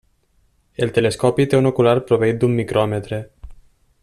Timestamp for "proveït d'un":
2.09-2.59